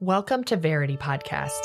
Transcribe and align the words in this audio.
Welcome 0.00 0.44
to 0.44 0.56
Verity 0.56 0.96
Podcast. 0.96 1.58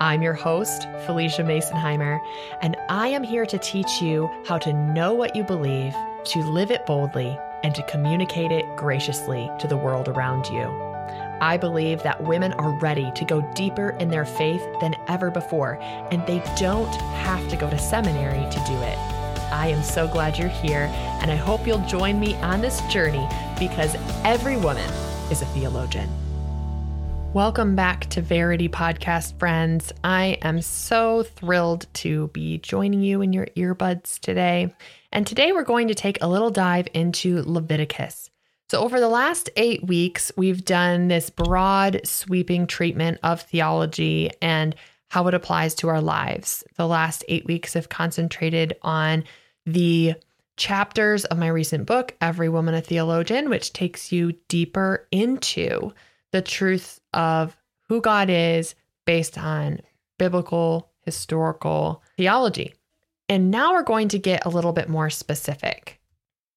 I'm 0.00 0.20
your 0.20 0.34
host, 0.34 0.88
Felicia 1.06 1.42
Masonheimer, 1.44 2.18
and 2.60 2.76
I 2.88 3.06
am 3.06 3.22
here 3.22 3.46
to 3.46 3.58
teach 3.58 4.02
you 4.02 4.28
how 4.44 4.58
to 4.58 4.72
know 4.72 5.14
what 5.14 5.36
you 5.36 5.44
believe, 5.44 5.94
to 6.24 6.40
live 6.40 6.72
it 6.72 6.84
boldly, 6.84 7.38
and 7.62 7.76
to 7.76 7.84
communicate 7.84 8.50
it 8.50 8.64
graciously 8.74 9.48
to 9.60 9.68
the 9.68 9.76
world 9.76 10.08
around 10.08 10.46
you. 10.46 10.62
I 11.40 11.58
believe 11.58 12.02
that 12.02 12.24
women 12.24 12.54
are 12.54 12.76
ready 12.80 13.12
to 13.14 13.24
go 13.24 13.48
deeper 13.54 13.90
in 14.00 14.08
their 14.08 14.26
faith 14.26 14.66
than 14.80 14.96
ever 15.06 15.30
before, 15.30 15.78
and 16.10 16.26
they 16.26 16.42
don't 16.58 16.92
have 17.22 17.48
to 17.50 17.56
go 17.56 17.70
to 17.70 17.78
seminary 17.78 18.50
to 18.50 18.64
do 18.66 18.74
it. 18.82 18.98
I 19.52 19.68
am 19.68 19.84
so 19.84 20.08
glad 20.08 20.36
you're 20.36 20.48
here, 20.48 20.90
and 21.22 21.30
I 21.30 21.36
hope 21.36 21.64
you'll 21.68 21.86
join 21.86 22.18
me 22.18 22.34
on 22.38 22.62
this 22.62 22.80
journey 22.92 23.28
because 23.60 23.94
every 24.24 24.56
woman 24.56 24.90
is 25.30 25.40
a 25.40 25.46
theologian. 25.46 26.08
Welcome 27.36 27.76
back 27.76 28.06
to 28.06 28.22
Verity 28.22 28.70
Podcast, 28.70 29.38
friends. 29.38 29.92
I 30.02 30.38
am 30.40 30.62
so 30.62 31.22
thrilled 31.22 31.86
to 31.92 32.28
be 32.28 32.56
joining 32.56 33.02
you 33.02 33.20
in 33.20 33.34
your 33.34 33.44
earbuds 33.58 34.18
today. 34.18 34.74
And 35.12 35.26
today 35.26 35.52
we're 35.52 35.62
going 35.62 35.88
to 35.88 35.94
take 35.94 36.16
a 36.22 36.28
little 36.28 36.48
dive 36.48 36.88
into 36.94 37.42
Leviticus. 37.42 38.30
So, 38.70 38.80
over 38.80 38.98
the 38.98 39.10
last 39.10 39.50
eight 39.56 39.86
weeks, 39.86 40.32
we've 40.38 40.64
done 40.64 41.08
this 41.08 41.28
broad, 41.28 42.00
sweeping 42.04 42.66
treatment 42.66 43.18
of 43.22 43.42
theology 43.42 44.30
and 44.40 44.74
how 45.08 45.28
it 45.28 45.34
applies 45.34 45.74
to 45.74 45.88
our 45.88 46.00
lives. 46.00 46.64
The 46.76 46.88
last 46.88 47.22
eight 47.28 47.44
weeks 47.44 47.74
have 47.74 47.90
concentrated 47.90 48.78
on 48.80 49.24
the 49.66 50.14
chapters 50.56 51.26
of 51.26 51.36
my 51.36 51.48
recent 51.48 51.84
book, 51.84 52.16
Every 52.22 52.48
Woman 52.48 52.74
a 52.74 52.80
Theologian, 52.80 53.50
which 53.50 53.74
takes 53.74 54.10
you 54.10 54.32
deeper 54.48 55.06
into 55.12 55.92
the 56.32 56.42
truth 56.42 57.00
of 57.16 57.56
who 57.88 58.00
God 58.00 58.30
is 58.30 58.76
based 59.06 59.38
on 59.38 59.80
biblical, 60.18 60.90
historical 61.00 62.02
theology. 62.16 62.74
And 63.28 63.50
now 63.50 63.72
we're 63.72 63.82
going 63.82 64.08
to 64.08 64.18
get 64.18 64.46
a 64.46 64.50
little 64.50 64.72
bit 64.72 64.88
more 64.88 65.10
specific. 65.10 66.00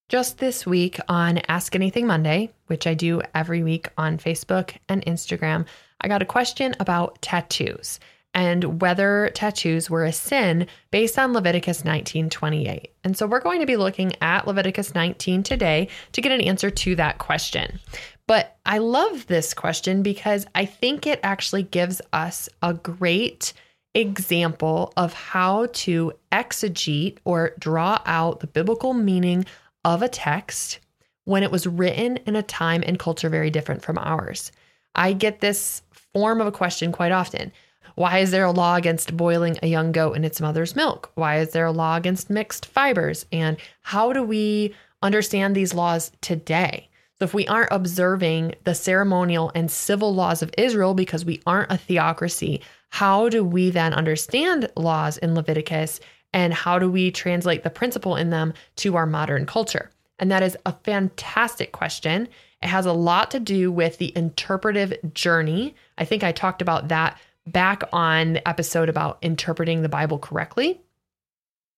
Just 0.10 0.40
this 0.40 0.66
week 0.66 1.00
on 1.08 1.40
Ask 1.48 1.76
Anything 1.76 2.08
Monday, 2.08 2.52
which 2.68 2.88
I 2.88 2.94
do 2.94 3.22
every 3.34 3.64
week 3.64 3.90
on 3.98 4.18
Facebook 4.18 4.76
and 4.88 5.06
Instagram, 5.06 5.66
I 6.02 6.08
got 6.08 6.22
a 6.22 6.26
question 6.26 6.76
about 6.80 7.22
tattoos 7.22 8.00
and 8.34 8.82
whether 8.82 9.32
tattoos 9.34 9.90
were 9.90 10.06
a 10.06 10.14
sin 10.14 10.68
based 10.92 11.18
on 11.18 11.34
Leviticus 11.34 11.84
19:28. 11.84 12.88
And 13.04 13.18
so 13.18 13.26
we're 13.26 13.40
going 13.40 13.60
to 13.60 13.66
be 13.66 13.76
looking 13.76 14.14
at 14.22 14.48
Leviticus 14.48 14.94
19 14.94 15.44
today 15.44 15.90
to 16.12 16.22
get 16.22 16.32
an 16.32 16.42
answer 16.42 16.70
to 16.70 16.96
that 16.96 17.18
question. 17.18 17.80
But 18.30 18.60
I 18.64 18.78
love 18.78 19.26
this 19.26 19.56
question 19.56 20.04
because 20.04 20.46
I 20.54 20.66
think 20.66 21.08
it 21.08 21.20
actually 21.24 21.64
gives 21.64 22.00
us 22.14 22.48
a 22.62 22.76
great 22.76 23.54
example 23.96 24.94
of 24.96 25.14
how 25.14 25.66
to 25.74 26.14
exegete 26.32 27.18
or 27.26 27.56
draw 27.58 28.00
out 28.06 28.40
the 28.40 28.46
biblical 28.46 28.94
meaning 28.94 29.46
of 29.84 30.04
a 30.04 30.08
text 30.08 30.78
when 31.26 31.42
it 31.42 31.50
was 31.50 31.66
written 31.66 32.18
in 32.28 32.36
a 32.36 32.44
time 32.44 32.84
and 32.86 33.00
culture 33.00 33.30
very 33.30 33.50
different 33.50 33.82
from 33.82 33.98
ours. 33.98 34.52
I 34.94 35.14
get 35.14 35.40
this 35.40 35.82
form 36.14 36.40
of 36.40 36.46
a 36.46 36.52
question 36.52 36.92
quite 36.92 37.12
often. 37.12 37.52
Why 37.96 38.20
is 38.20 38.30
there 38.30 38.46
a 38.46 38.52
law 38.52 38.76
against 38.76 39.18
boiling 39.18 39.58
a 39.64 39.68
young 39.68 39.92
goat 39.92 40.16
in 40.16 40.24
its 40.24 40.40
mother's 40.40 40.76
milk? 40.76 41.12
Why 41.16 41.40
is 41.40 41.50
there 41.50 41.66
a 41.66 41.72
law 41.72 41.96
against 41.96 42.30
mixed 42.30 42.68
fibers? 42.68 43.26
And 43.32 43.58
how 43.82 44.14
do 44.14 44.22
we 44.22 44.76
understand 45.02 45.56
these 45.56 45.74
laws 45.74 46.12
today? 46.22 46.90
So, 47.20 47.26
if 47.26 47.34
we 47.34 47.48
aren't 47.48 47.72
observing 47.72 48.56
the 48.64 48.74
ceremonial 48.74 49.52
and 49.54 49.70
civil 49.70 50.16
laws 50.16 50.42
of 50.42 50.54
Israel 50.58 50.94
because 50.94 51.26
we 51.26 51.42
aren't 51.46 51.72
a 51.72 51.78
theocracy, 51.78 52.62
how 52.90 53.28
do 53.28 53.44
we 53.44 53.70
then 53.70 53.94
understand 53.94 54.72
laws 54.78 55.18
in 55.18 55.36
Leviticus 55.36 56.00
and 56.34 56.54
how 56.54 56.80
do 56.80 56.90
we 56.90 57.12
translate 57.12 57.64
the 57.64 57.70
principle 57.70 58.16
in 58.16 58.30
them 58.30 58.54
to 58.78 58.96
our 58.96 59.06
modern 59.06 59.46
culture? 59.46 59.92
And 60.18 60.32
that 60.32 60.44
is 60.44 60.58
a 60.66 60.74
fantastic 60.84 61.72
question. 61.72 62.28
It 62.62 62.68
has 62.68 62.86
a 62.86 62.94
lot 62.94 63.32
to 63.32 63.40
do 63.40 63.72
with 63.72 63.98
the 63.98 64.14
interpretive 64.16 64.94
journey. 65.14 65.76
I 65.98 66.06
think 66.06 66.24
I 66.24 66.32
talked 66.32 66.62
about 66.62 66.90
that 66.90 67.20
back 67.48 67.84
on 67.92 68.34
the 68.34 68.48
episode 68.48 68.90
about 68.90 69.18
interpreting 69.22 69.82
the 69.82 69.90
Bible 69.90 70.20
correctly. 70.20 70.82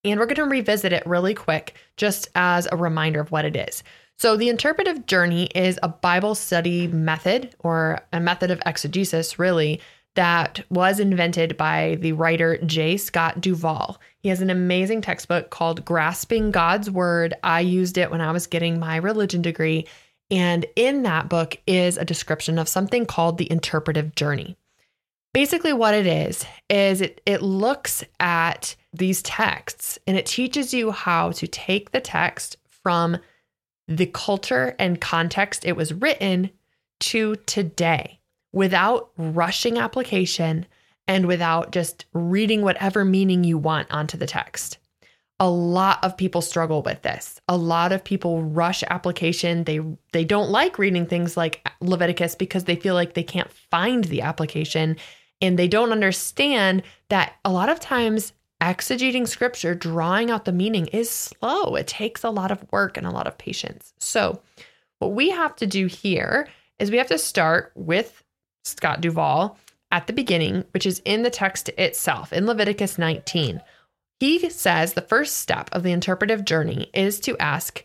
And 0.03 0.19
we're 0.19 0.25
going 0.25 0.35
to 0.37 0.45
revisit 0.45 0.93
it 0.93 1.05
really 1.05 1.35
quick 1.35 1.75
just 1.97 2.29
as 2.33 2.67
a 2.71 2.77
reminder 2.77 3.19
of 3.19 3.31
what 3.31 3.45
it 3.45 3.55
is. 3.55 3.83
So, 4.17 4.37
the 4.37 4.49
interpretive 4.49 5.07
journey 5.07 5.45
is 5.55 5.79
a 5.81 5.87
Bible 5.87 6.35
study 6.35 6.87
method 6.87 7.55
or 7.59 8.01
a 8.13 8.19
method 8.19 8.51
of 8.51 8.61
exegesis, 8.65 9.39
really, 9.39 9.81
that 10.15 10.63
was 10.69 10.99
invented 10.99 11.57
by 11.57 11.97
the 12.01 12.11
writer 12.11 12.57
J. 12.65 12.97
Scott 12.97 13.41
Duvall. 13.41 13.99
He 14.19 14.29
has 14.29 14.41
an 14.41 14.49
amazing 14.49 15.01
textbook 15.01 15.49
called 15.49 15.85
Grasping 15.85 16.51
God's 16.51 16.91
Word. 16.91 17.33
I 17.43 17.61
used 17.61 17.97
it 17.97 18.11
when 18.11 18.21
I 18.21 18.31
was 18.31 18.47
getting 18.47 18.79
my 18.79 18.97
religion 18.97 19.41
degree. 19.41 19.87
And 20.29 20.65
in 20.75 21.03
that 21.03 21.29
book 21.29 21.57
is 21.65 21.97
a 21.97 22.05
description 22.05 22.57
of 22.57 22.69
something 22.69 23.05
called 23.05 23.37
the 23.37 23.51
interpretive 23.51 24.15
journey. 24.15 24.57
Basically, 25.33 25.71
what 25.71 25.93
it 25.93 26.05
is, 26.05 26.45
is 26.69 27.01
it, 27.01 27.21
it 27.25 27.41
looks 27.41 28.03
at 28.19 28.75
these 28.93 29.21
texts 29.21 29.97
and 30.05 30.17
it 30.17 30.25
teaches 30.25 30.73
you 30.73 30.91
how 30.91 31.31
to 31.31 31.47
take 31.47 31.91
the 31.91 32.01
text 32.01 32.57
from 32.83 33.17
the 33.87 34.05
culture 34.05 34.75
and 34.79 35.01
context 35.01 35.65
it 35.65 35.75
was 35.75 35.93
written 35.93 36.49
to 36.99 37.35
today 37.45 38.19
without 38.53 39.11
rushing 39.17 39.77
application 39.77 40.65
and 41.07 41.25
without 41.25 41.71
just 41.71 42.05
reading 42.13 42.61
whatever 42.61 43.03
meaning 43.03 43.43
you 43.43 43.57
want 43.57 43.89
onto 43.91 44.17
the 44.17 44.27
text. 44.27 44.77
A 45.39 45.49
lot 45.49 46.03
of 46.03 46.15
people 46.15 46.41
struggle 46.41 46.83
with 46.83 47.01
this. 47.01 47.41
A 47.47 47.57
lot 47.57 47.91
of 47.91 48.03
people 48.03 48.43
rush 48.43 48.83
application. 48.89 49.63
They 49.63 49.79
they 50.11 50.23
don't 50.23 50.51
like 50.51 50.77
reading 50.77 51.07
things 51.07 51.35
like 51.35 51.67
Leviticus 51.81 52.35
because 52.35 52.65
they 52.65 52.75
feel 52.75 52.93
like 52.93 53.15
they 53.15 53.23
can't 53.23 53.51
find 53.51 54.03
the 54.03 54.21
application 54.21 54.97
and 55.41 55.57
they 55.57 55.67
don't 55.67 55.91
understand 55.91 56.83
that 57.09 57.33
a 57.43 57.51
lot 57.51 57.69
of 57.69 57.79
times 57.79 58.33
exegeting 58.61 59.27
scripture, 59.27 59.73
drawing 59.73 60.29
out 60.29 60.45
the 60.45 60.51
meaning 60.51 60.87
is 60.87 61.09
slow. 61.09 61.75
It 61.75 61.87
takes 61.87 62.23
a 62.23 62.29
lot 62.29 62.51
of 62.51 62.65
work 62.71 62.97
and 62.97 63.07
a 63.07 63.11
lot 63.11 63.27
of 63.27 63.37
patience. 63.37 63.93
So, 63.99 64.41
what 64.99 65.13
we 65.13 65.31
have 65.31 65.55
to 65.57 65.65
do 65.65 65.87
here 65.87 66.47
is 66.77 66.91
we 66.91 66.97
have 66.97 67.07
to 67.07 67.17
start 67.17 67.71
with 67.75 68.23
Scott 68.63 69.01
Duvall 69.01 69.57
at 69.91 70.07
the 70.07 70.13
beginning, 70.13 70.63
which 70.71 70.85
is 70.85 71.01
in 71.05 71.23
the 71.23 71.29
text 71.29 71.69
itself 71.69 72.31
in 72.31 72.45
Leviticus 72.45 72.97
19. 72.97 73.61
He 74.19 74.49
says 74.51 74.93
the 74.93 75.01
first 75.01 75.37
step 75.37 75.69
of 75.71 75.81
the 75.81 75.91
interpretive 75.91 76.45
journey 76.45 76.91
is 76.93 77.19
to 77.21 77.37
ask 77.39 77.83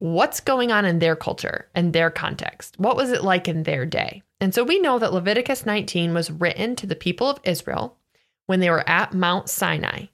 what's 0.00 0.40
going 0.40 0.72
on 0.72 0.84
in 0.84 0.98
their 0.98 1.14
culture 1.14 1.68
and 1.74 1.92
their 1.92 2.10
context. 2.10 2.74
What 2.78 2.96
was 2.96 3.12
it 3.12 3.22
like 3.22 3.46
in 3.46 3.62
their 3.62 3.86
day? 3.86 4.22
And 4.40 4.52
so 4.54 4.64
we 4.64 4.80
know 4.80 4.98
that 4.98 5.12
Leviticus 5.12 5.64
19 5.64 6.12
was 6.12 6.30
written 6.30 6.74
to 6.76 6.86
the 6.86 6.96
people 6.96 7.28
of 7.28 7.38
Israel 7.44 7.96
when 8.50 8.58
they 8.58 8.68
were 8.68 8.88
at 8.90 9.14
Mount 9.14 9.48
Sinai. 9.48 10.06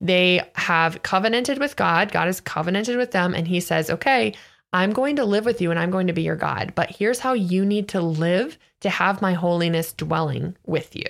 They 0.00 0.42
have 0.56 1.04
covenanted 1.04 1.58
with 1.60 1.76
God. 1.76 2.10
God 2.10 2.26
has 2.26 2.40
covenanted 2.40 2.96
with 2.96 3.12
them. 3.12 3.32
And 3.32 3.46
he 3.46 3.60
says, 3.60 3.90
okay, 3.90 4.34
I'm 4.72 4.92
going 4.92 5.14
to 5.14 5.24
live 5.24 5.44
with 5.44 5.60
you 5.60 5.70
and 5.70 5.78
I'm 5.78 5.92
going 5.92 6.08
to 6.08 6.12
be 6.12 6.22
your 6.22 6.34
God. 6.34 6.72
But 6.74 6.90
here's 6.90 7.20
how 7.20 7.34
you 7.34 7.64
need 7.64 7.86
to 7.90 8.00
live 8.00 8.58
to 8.80 8.90
have 8.90 9.22
my 9.22 9.34
holiness 9.34 9.92
dwelling 9.92 10.56
with 10.66 10.96
you. 10.96 11.06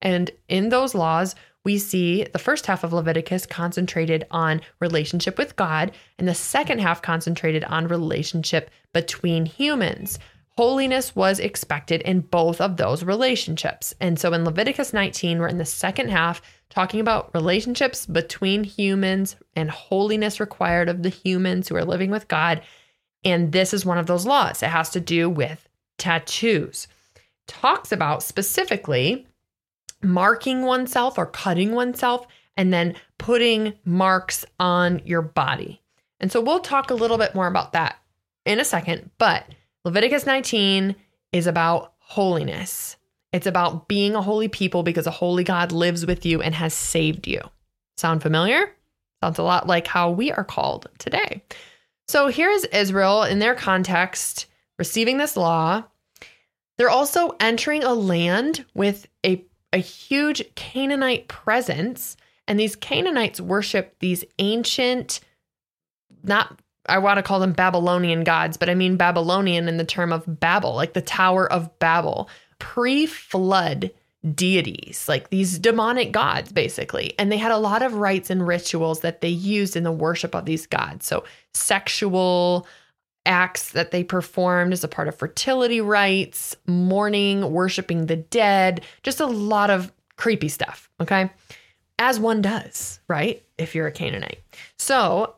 And 0.00 0.30
in 0.48 0.70
those 0.70 0.94
laws, 0.94 1.34
we 1.64 1.76
see 1.76 2.24
the 2.24 2.38
first 2.38 2.64
half 2.64 2.82
of 2.82 2.94
Leviticus 2.94 3.44
concentrated 3.44 4.26
on 4.30 4.62
relationship 4.80 5.36
with 5.36 5.54
God, 5.56 5.92
and 6.18 6.26
the 6.26 6.34
second 6.34 6.78
half 6.78 7.02
concentrated 7.02 7.64
on 7.64 7.88
relationship 7.88 8.70
between 8.94 9.44
humans. 9.44 10.18
Holiness 10.56 11.14
was 11.14 11.38
expected 11.38 12.00
in 12.02 12.20
both 12.20 12.62
of 12.62 12.78
those 12.78 13.04
relationships. 13.04 13.94
And 14.00 14.18
so 14.18 14.32
in 14.32 14.44
Leviticus 14.44 14.94
19, 14.94 15.38
we're 15.38 15.48
in 15.48 15.58
the 15.58 15.66
second 15.66 16.08
half 16.08 16.40
talking 16.70 16.98
about 16.98 17.34
relationships 17.34 18.06
between 18.06 18.64
humans 18.64 19.36
and 19.54 19.70
holiness 19.70 20.40
required 20.40 20.88
of 20.88 21.02
the 21.02 21.10
humans 21.10 21.68
who 21.68 21.76
are 21.76 21.84
living 21.84 22.10
with 22.10 22.28
God. 22.28 22.62
And 23.22 23.52
this 23.52 23.74
is 23.74 23.84
one 23.84 23.98
of 23.98 24.06
those 24.06 24.24
laws. 24.24 24.62
It 24.62 24.68
has 24.68 24.88
to 24.90 25.00
do 25.00 25.28
with 25.28 25.68
tattoos. 25.98 26.88
Talks 27.46 27.92
about 27.92 28.22
specifically 28.22 29.26
marking 30.02 30.62
oneself 30.62 31.18
or 31.18 31.26
cutting 31.26 31.72
oneself 31.72 32.26
and 32.56 32.72
then 32.72 32.94
putting 33.18 33.74
marks 33.84 34.46
on 34.58 35.02
your 35.04 35.22
body. 35.22 35.82
And 36.18 36.32
so 36.32 36.40
we'll 36.40 36.60
talk 36.60 36.90
a 36.90 36.94
little 36.94 37.18
bit 37.18 37.34
more 37.34 37.46
about 37.46 37.72
that 37.72 37.98
in 38.46 38.58
a 38.58 38.64
second, 38.64 39.10
but 39.18 39.44
Leviticus 39.86 40.26
19 40.26 40.96
is 41.30 41.46
about 41.46 41.92
holiness. 42.00 42.96
It's 43.32 43.46
about 43.46 43.86
being 43.86 44.16
a 44.16 44.20
holy 44.20 44.48
people 44.48 44.82
because 44.82 45.06
a 45.06 45.12
holy 45.12 45.44
God 45.44 45.70
lives 45.70 46.04
with 46.04 46.26
you 46.26 46.42
and 46.42 46.52
has 46.56 46.74
saved 46.74 47.28
you. 47.28 47.40
Sound 47.96 48.20
familiar? 48.20 48.72
Sounds 49.22 49.38
a 49.38 49.44
lot 49.44 49.68
like 49.68 49.86
how 49.86 50.10
we 50.10 50.32
are 50.32 50.42
called 50.42 50.88
today. 50.98 51.40
So 52.08 52.26
here's 52.26 52.64
Israel 52.64 53.22
in 53.22 53.38
their 53.38 53.54
context 53.54 54.46
receiving 54.76 55.18
this 55.18 55.36
law. 55.36 55.84
They're 56.78 56.90
also 56.90 57.36
entering 57.38 57.84
a 57.84 57.94
land 57.94 58.64
with 58.74 59.06
a, 59.24 59.44
a 59.72 59.78
huge 59.78 60.42
Canaanite 60.56 61.28
presence. 61.28 62.16
And 62.48 62.58
these 62.58 62.74
Canaanites 62.74 63.40
worship 63.40 63.94
these 64.00 64.24
ancient, 64.40 65.20
not, 66.24 66.60
I 66.88 66.98
want 66.98 67.18
to 67.18 67.22
call 67.22 67.40
them 67.40 67.52
Babylonian 67.52 68.24
gods, 68.24 68.56
but 68.56 68.70
I 68.70 68.74
mean 68.74 68.96
Babylonian 68.96 69.68
in 69.68 69.76
the 69.76 69.84
term 69.84 70.12
of 70.12 70.40
Babel, 70.40 70.74
like 70.74 70.92
the 70.92 71.02
Tower 71.02 71.50
of 71.50 71.78
Babel, 71.78 72.28
pre 72.58 73.06
flood 73.06 73.90
deities, 74.34 75.08
like 75.08 75.30
these 75.30 75.58
demonic 75.58 76.12
gods, 76.12 76.52
basically. 76.52 77.14
And 77.18 77.30
they 77.30 77.36
had 77.36 77.52
a 77.52 77.58
lot 77.58 77.82
of 77.82 77.94
rites 77.94 78.30
and 78.30 78.46
rituals 78.46 79.00
that 79.00 79.20
they 79.20 79.28
used 79.28 79.76
in 79.76 79.84
the 79.84 79.92
worship 79.92 80.34
of 80.34 80.44
these 80.44 80.66
gods. 80.66 81.06
So, 81.06 81.24
sexual 81.54 82.66
acts 83.24 83.72
that 83.72 83.90
they 83.90 84.04
performed 84.04 84.72
as 84.72 84.84
a 84.84 84.88
part 84.88 85.08
of 85.08 85.16
fertility 85.16 85.80
rites, 85.80 86.56
mourning, 86.66 87.50
worshiping 87.52 88.06
the 88.06 88.16
dead, 88.16 88.82
just 89.02 89.20
a 89.20 89.26
lot 89.26 89.70
of 89.70 89.92
creepy 90.16 90.48
stuff. 90.48 90.90
Okay. 91.00 91.30
As 91.98 92.20
one 92.20 92.42
does, 92.42 93.00
right? 93.08 93.42
If 93.58 93.74
you're 93.74 93.86
a 93.86 93.92
Canaanite. 93.92 94.42
So, 94.78 95.35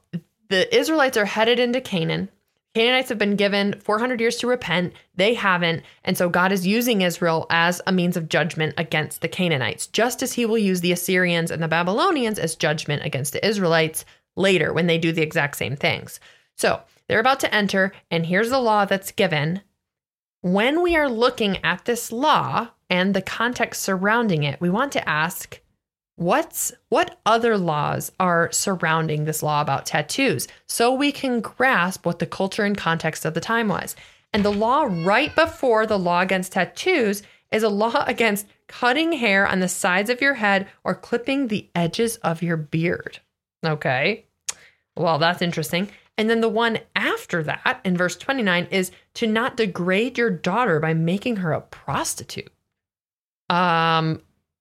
the 0.49 0.75
Israelites 0.75 1.17
are 1.17 1.25
headed 1.25 1.59
into 1.59 1.81
Canaan. 1.81 2.29
Canaanites 2.75 3.09
have 3.09 3.19
been 3.19 3.37
given 3.37 3.81
400 3.81 4.21
years 4.21 4.37
to 4.37 4.47
repent. 4.47 4.93
They 5.17 5.35
haven't. 5.35 5.83
And 6.05 6.17
so 6.17 6.29
God 6.29 6.53
is 6.53 6.67
using 6.67 7.01
Israel 7.01 7.47
as 7.51 7.81
a 7.87 7.93
means 7.93 8.17
of 8.17 8.29
judgment 8.29 8.75
against 8.77 9.21
the 9.21 9.29
Canaanites, 9.29 9.87
just 9.87 10.23
as 10.23 10.35
he 10.35 10.47
will 10.47 10.59
use 10.59 10.81
the 10.81 10.93
Assyrians 10.93 11.51
and 11.51 11.63
the 11.63 11.69
Babylonians 11.69 12.39
as 12.39 12.55
judgment 12.55 13.05
against 13.05 13.33
the 13.33 13.47
Israelites 13.47 14.05
later 14.37 14.73
when 14.73 14.87
they 14.87 14.99
do 14.99 15.13
the 15.13 15.23
exact 15.23 15.57
same 15.57 15.77
things. 15.77 16.21
So 16.57 16.81
they're 17.09 17.21
about 17.21 17.41
to 17.41 17.55
enter, 17.55 17.93
and 18.11 18.27
here's 18.27 18.51
the 18.51 18.61
law 18.61 18.85
that's 18.85 19.13
given. 19.13 19.63
When 20.43 20.83
we 20.83 20.95
are 20.95 21.09
looking 21.09 21.65
at 21.65 21.85
this 21.85 22.13
law 22.13 22.69
and 22.89 23.13
the 23.13 23.23
context 23.23 23.83
surrounding 23.83 24.45
it, 24.45 24.61
we 24.61 24.71
want 24.71 24.93
to 24.93 25.09
ask 25.09 25.61
what's 26.19 26.73
what 26.89 27.21
other 27.25 27.57
laws 27.57 28.11
are 28.19 28.51
surrounding 28.51 29.25
this 29.25 29.43
law 29.43 29.61
about 29.61 29.87
tattoos 29.87 30.49
so 30.67 30.93
we 30.93 31.13
can 31.13 31.41
grasp 31.41 32.05
what 32.05 32.19
the 32.19 32.27
culture 32.27 32.65
and 32.65 32.77
context 32.77 33.25
of 33.25 33.35
the 33.35 33.41
time 33.41 33.69
was. 33.69 33.95
And 34.33 34.45
the 34.45 34.53
law 34.53 34.89
right 34.91 35.35
before 35.35 35.87
the 35.87 35.99
law 35.99 36.21
against 36.21 36.53
tattoos 36.53 37.23
is 37.53 37.63
a 37.63 37.69
law 37.69 38.05
against 38.07 38.47
cutting 38.67 39.13
hair 39.13 39.47
on 39.47 39.61
the 39.61 39.69
sides 39.69 40.11
of 40.11 40.21
your 40.21 40.35
head 40.35 40.67
or 40.83 40.95
clipping 40.95 41.47
the 41.47 41.69
edges 41.75 42.17
of 42.17 42.43
your 42.43 42.57
beard. 42.57 43.21
Okay. 43.65 44.27
Well, 44.97 45.19
that's 45.19 45.41
interesting. 45.41 45.89
And 46.17 46.29
then 46.29 46.41
the 46.41 46.49
one 46.49 46.81
after 46.97 47.45
that 47.45 47.81
in 47.85 47.97
verse 47.97 48.17
29 48.17 48.67
is 48.73 48.91
to 49.15 49.29
not 49.29 49.57
degrade 49.57 50.19
your 50.19 50.31
daughter 50.31 50.81
by 50.81 50.95
making 50.95 51.37
her 51.37 51.53
a 51.53 51.61
prostitute. 51.61 52.53
Um, 53.49 54.21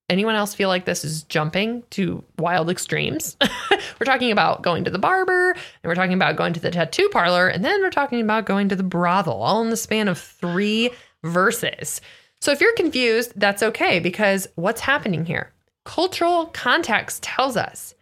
anyone 0.09 0.35
else 0.35 0.53
feel 0.53 0.69
like 0.69 0.85
this 0.85 1.03
is 1.03 1.23
jumping 1.23 1.83
to 1.91 2.23
wild 2.37 2.69
extremes? 2.69 3.37
we're 3.71 4.05
talking 4.05 4.31
about 4.31 4.61
going 4.61 4.83
to 4.83 4.91
the 4.91 4.99
barber, 4.99 5.51
and 5.51 5.59
we're 5.83 5.95
talking 5.95 6.13
about 6.13 6.35
going 6.35 6.53
to 6.53 6.59
the 6.59 6.71
tattoo 6.71 7.09
parlor, 7.09 7.47
and 7.47 7.63
then 7.63 7.81
we're 7.81 7.89
talking 7.89 8.21
about 8.21 8.45
going 8.45 8.69
to 8.69 8.75
the 8.75 8.83
brothel, 8.83 9.41
all 9.41 9.61
in 9.61 9.69
the 9.69 9.77
span 9.77 10.07
of 10.07 10.17
three 10.17 10.89
verses. 11.23 12.01
So 12.39 12.51
if 12.51 12.61
you're 12.61 12.75
confused, 12.75 13.33
that's 13.35 13.63
okay 13.63 13.99
because 13.99 14.47
what's 14.55 14.81
happening 14.81 15.25
here? 15.25 15.51
Cultural 15.85 16.47
context 16.47 17.23
tells 17.23 17.57
us 17.57 17.95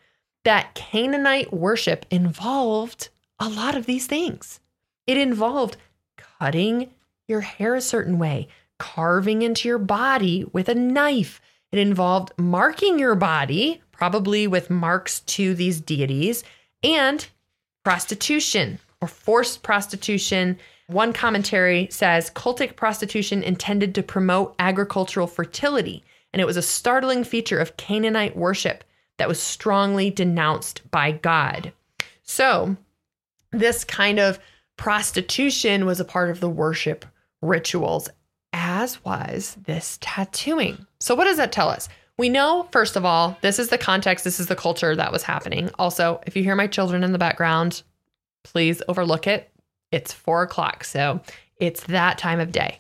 that 0.44 0.76
Canaanite 0.76 1.54
worship 1.54 2.06
involved 2.12 3.10
a 3.40 3.50
lot 3.50 3.76
of 3.76 3.86
these 3.86 4.08
things. 4.08 4.60
It 5.08 5.18
involved 5.18 5.78
cutting 6.18 6.92
your 7.28 7.42
hair 7.42 7.76
a 7.76 7.82
certain 7.82 8.20
way, 8.20 8.48
carving 8.80 9.42
into 9.42 9.68
your 9.68 9.78
body 9.78 10.46
with 10.52 10.70
a 10.70 10.76
knife. 10.76 11.42
It 11.76 11.80
involved 11.80 12.32
marking 12.38 13.00
your 13.00 13.16
body, 13.16 13.82
probably 13.92 14.48
with 14.48 14.70
marks 14.70 15.20
to 15.20 15.54
these 15.54 15.82
deities, 15.82 16.42
and 16.82 17.28
prostitution 17.84 18.80
or 19.02 19.10
forced 19.10 19.62
prostitution. 19.62 20.58
One 20.88 21.12
commentary 21.12 21.90
says 21.92 22.32
cultic 22.32 22.78
prostitution 22.78 23.44
intended 23.44 23.94
to 23.96 24.04
promote 24.04 24.56
agricultural 24.58 25.28
fertility, 25.28 26.02
and 26.32 26.42
it 26.42 26.46
was 26.46 26.56
a 26.56 26.62
startling 26.62 27.26
feature 27.26 27.60
of 27.60 27.76
Canaanite 27.76 28.38
worship 28.38 28.86
that 29.18 29.28
was 29.28 29.44
strongly 29.44 30.10
denounced 30.10 30.90
by 30.92 31.12
God. 31.12 31.74
So, 32.24 32.78
this 33.52 33.84
kind 33.84 34.18
of 34.18 34.40
prostitution 34.78 35.86
was 35.86 36.00
a 36.00 36.06
part 36.06 36.30
of 36.30 36.40
the 36.40 36.50
worship 36.50 37.04
rituals, 37.42 38.08
as 38.86 39.04
was 39.04 39.58
this 39.66 39.98
tattooing. 40.00 40.86
So, 41.00 41.16
what 41.16 41.24
does 41.24 41.38
that 41.38 41.52
tell 41.52 41.70
us? 41.70 41.90
We 42.20 42.30
know, 42.30 42.68
first 42.72 42.96
of 42.96 43.04
all, 43.04 43.36
this 43.42 43.58
is 43.58 43.70
the 43.70 43.80
context, 43.80 44.24
this 44.24 44.40
is 44.40 44.46
the 44.46 44.56
culture 44.56 44.96
that 44.96 45.12
was 45.12 45.24
happening. 45.24 45.72
Also, 45.80 46.22
if 46.28 46.36
you 46.36 46.44
hear 46.44 46.56
my 46.56 46.68
children 46.68 47.04
in 47.04 47.12
the 47.12 47.18
background, 47.18 47.82
please 48.44 48.84
overlook 48.88 49.26
it. 49.26 49.52
It's 49.92 50.14
four 50.14 50.44
o'clock, 50.44 50.84
so 50.84 51.20
it's 51.58 51.84
that 51.86 52.20
time 52.20 52.40
of 52.40 52.52
day. 52.52 52.80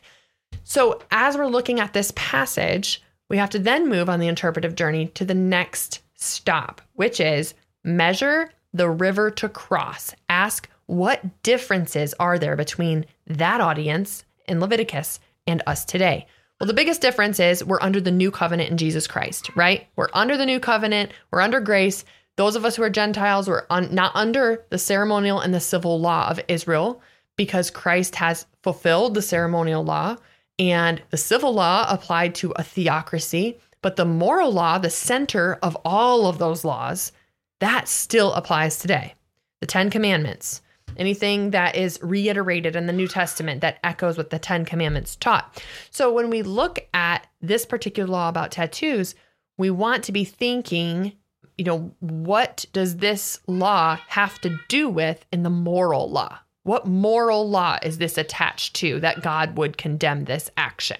So, 0.63 1.01
as 1.09 1.37
we're 1.37 1.47
looking 1.47 1.79
at 1.79 1.93
this 1.93 2.13
passage, 2.15 3.01
we 3.27 3.37
have 3.37 3.49
to 3.49 3.59
then 3.59 3.89
move 3.89 4.07
on 4.07 4.19
the 4.19 4.27
interpretive 4.27 4.75
journey 4.75 5.07
to 5.15 5.25
the 5.25 5.33
next 5.33 6.01
stop, 6.13 6.81
which 6.93 7.19
is 7.19 7.55
measure 7.83 8.51
the 8.73 8.89
river 8.89 9.31
to 9.31 9.49
cross. 9.49 10.13
Ask 10.29 10.69
what 10.85 11.41
differences 11.41 12.13
are 12.19 12.37
there 12.37 12.55
between 12.55 13.07
that 13.25 13.59
audience 13.59 14.23
in 14.47 14.59
Leviticus 14.59 15.19
and 15.47 15.61
us 15.67 15.85
today? 15.85 16.27
Well, 16.59 16.67
the 16.67 16.73
biggest 16.73 17.01
difference 17.01 17.39
is 17.39 17.63
we're 17.63 17.81
under 17.81 17.99
the 17.99 18.11
new 18.11 18.31
covenant 18.31 18.71
in 18.71 18.77
Jesus 18.77 19.07
Christ, 19.07 19.49
right? 19.55 19.87
We're 19.95 20.09
under 20.13 20.37
the 20.37 20.45
new 20.45 20.59
covenant, 20.59 21.11
we're 21.31 21.41
under 21.41 21.59
grace. 21.59 22.05
Those 22.37 22.55
of 22.55 22.65
us 22.65 22.75
who 22.75 22.83
are 22.83 22.89
Gentiles, 22.89 23.47
we're 23.47 23.65
un- 23.69 23.93
not 23.93 24.15
under 24.15 24.63
the 24.69 24.77
ceremonial 24.77 25.39
and 25.39 25.53
the 25.53 25.59
civil 25.59 25.99
law 25.99 26.29
of 26.29 26.39
Israel 26.47 27.01
because 27.35 27.69
Christ 27.69 28.15
has 28.15 28.45
fulfilled 28.63 29.13
the 29.13 29.21
ceremonial 29.21 29.83
law 29.83 30.17
and 30.57 31.01
the 31.09 31.17
civil 31.17 31.53
law 31.53 31.85
applied 31.89 32.35
to 32.35 32.51
a 32.55 32.63
theocracy. 32.63 33.59
But 33.81 33.97
the 33.97 34.05
moral 34.05 34.51
law, 34.51 34.77
the 34.77 34.89
center 34.89 35.59
of 35.61 35.77
all 35.85 36.27
of 36.27 36.39
those 36.39 36.65
laws, 36.65 37.11
that 37.59 37.87
still 37.87 38.33
applies 38.33 38.79
today. 38.79 39.13
The 39.61 39.67
Ten 39.67 39.89
Commandments, 39.89 40.61
anything 40.97 41.51
that 41.51 41.75
is 41.75 41.99
reiterated 42.01 42.75
in 42.75 42.85
the 42.85 42.93
New 42.93 43.07
Testament 43.07 43.61
that 43.61 43.79
echoes 43.83 44.17
what 44.17 44.29
the 44.29 44.39
Ten 44.39 44.65
Commandments 44.65 45.15
taught. 45.15 45.61
So 45.91 46.11
when 46.11 46.29
we 46.29 46.41
look 46.41 46.79
at 46.93 47.27
this 47.41 47.65
particular 47.65 48.07
law 48.07 48.29
about 48.29 48.51
tattoos, 48.51 49.15
we 49.57 49.69
want 49.69 50.03
to 50.05 50.11
be 50.11 50.25
thinking, 50.25 51.13
you 51.57 51.65
know, 51.65 51.91
what 51.99 52.65
does 52.73 52.97
this 52.97 53.39
law 53.47 53.97
have 54.07 54.39
to 54.41 54.57
do 54.67 54.89
with 54.89 55.25
in 55.31 55.43
the 55.43 55.49
moral 55.49 56.09
law? 56.09 56.39
What 56.63 56.87
moral 56.87 57.47
law 57.49 57.77
is 57.83 57.99
this 57.99 58.17
attached 58.17 58.75
to 58.77 58.99
that 59.01 59.21
God 59.21 59.57
would 59.57 59.77
condemn 59.77 60.25
this 60.25 60.49
action? 60.57 60.97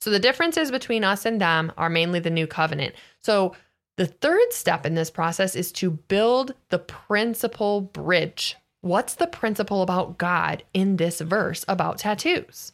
So 0.00 0.10
the 0.10 0.18
differences 0.18 0.70
between 0.70 1.04
us 1.04 1.24
and 1.24 1.40
them 1.40 1.72
are 1.76 1.90
mainly 1.90 2.20
the 2.20 2.30
new 2.30 2.46
covenant. 2.46 2.94
So 3.22 3.54
the 3.96 4.06
third 4.06 4.52
step 4.52 4.84
in 4.84 4.94
this 4.94 5.10
process 5.10 5.54
is 5.54 5.70
to 5.72 5.90
build 5.90 6.54
the 6.70 6.78
principle 6.78 7.80
bridge. 7.80 8.56
What's 8.84 9.14
the 9.14 9.26
principle 9.26 9.80
about 9.80 10.18
God 10.18 10.62
in 10.74 10.98
this 10.98 11.22
verse 11.22 11.64
about 11.66 11.96
tattoos? 11.96 12.72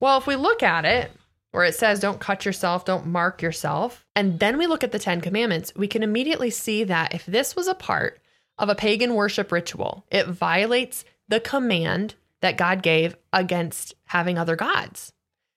Well, 0.00 0.16
if 0.16 0.26
we 0.26 0.36
look 0.36 0.62
at 0.62 0.86
it, 0.86 1.10
where 1.50 1.64
it 1.64 1.74
says, 1.74 2.00
don't 2.00 2.18
cut 2.18 2.46
yourself, 2.46 2.86
don't 2.86 3.08
mark 3.08 3.42
yourself, 3.42 4.06
and 4.16 4.40
then 4.40 4.56
we 4.56 4.66
look 4.66 4.82
at 4.82 4.90
the 4.90 4.98
Ten 4.98 5.20
Commandments, 5.20 5.70
we 5.76 5.86
can 5.86 6.02
immediately 6.02 6.48
see 6.48 6.82
that 6.84 7.14
if 7.14 7.26
this 7.26 7.54
was 7.54 7.68
a 7.68 7.74
part 7.74 8.22
of 8.56 8.70
a 8.70 8.74
pagan 8.74 9.12
worship 9.12 9.52
ritual, 9.52 10.06
it 10.10 10.26
violates 10.26 11.04
the 11.28 11.40
command 11.40 12.14
that 12.40 12.56
God 12.56 12.82
gave 12.82 13.14
against 13.30 13.92
having 14.06 14.38
other 14.38 14.56
gods. 14.56 15.12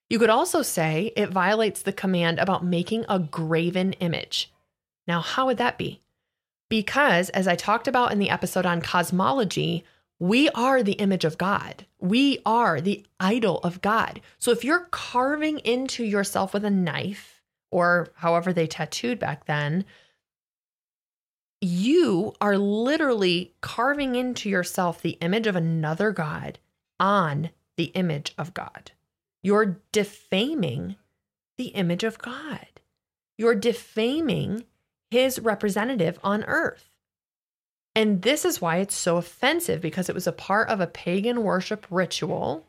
You 0.10 0.20
could 0.20 0.30
also 0.30 0.64
say 0.64 1.14
it 1.16 1.30
violates 1.30 1.82
the 1.82 1.94
command 1.94 2.40
about 2.40 2.66
making 2.66 3.06
a 3.08 3.20
graven 3.20 3.94
image. 3.94 4.52
Now, 5.08 5.22
how 5.22 5.46
would 5.46 5.60
that 5.60 5.78
be? 5.78 6.01
Because, 6.72 7.30
as 7.32 7.50
I 7.50 7.56
talked 7.58 7.90
about 7.90 8.14
in 8.14 8.20
the 8.20 8.30
episode 8.30 8.66
on 8.66 8.80
cosmology, 8.80 9.84
we 10.20 10.48
are 10.52 10.82
the 10.82 10.94
image 10.94 11.26
of 11.26 11.38
God. 11.38 11.86
We 12.00 12.40
are 12.46 12.80
the 12.80 13.06
idol 13.20 13.58
of 13.58 13.82
God. 13.82 14.22
So 14.40 14.52
if 14.52 14.64
you're 14.64 14.88
carving 14.90 15.60
into 15.60 16.06
yourself 16.06 16.54
with 16.54 16.64
a 16.64 16.70
knife, 16.70 17.42
or 17.72 18.14
however 18.16 18.54
they 18.54 18.68
tattooed 18.68 19.20
back 19.20 19.48
then, 19.48 19.84
you 21.60 22.32
are 22.40 22.58
literally 22.58 23.54
carving 23.60 24.16
into 24.16 24.50
yourself 24.50 25.02
the 25.02 25.18
image 25.20 25.48
of 25.48 25.58
another 25.58 26.12
God 26.12 26.58
on 27.02 27.50
the 27.76 27.92
image 27.96 28.34
of 28.38 28.54
God. 28.54 28.92
You're 29.44 29.82
defaming 29.92 30.96
the 31.58 31.68
image 31.68 32.06
of 32.06 32.18
God. 32.18 32.68
You're 33.38 33.56
defaming 33.56 34.64
his 35.12 35.40
representative 35.40 36.18
on 36.24 36.44
earth. 36.46 36.90
And 37.94 38.22
this 38.22 38.46
is 38.46 38.62
why 38.62 38.78
it's 38.78 38.96
so 38.96 39.18
offensive 39.18 39.82
because 39.82 40.08
it 40.08 40.16
was 40.16 40.26
a 40.26 40.32
part 40.32 40.70
of 40.70 40.80
a 40.80 40.88
pagan 40.88 41.44
worship 41.44 41.86
ritual 41.92 42.66